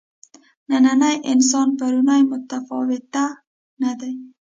نننی 0.69 1.15
انسان 1.31 1.67
پروني 1.79 2.21
متفاوته 2.31 3.25
نه 3.81 3.91
دي. 3.99 4.13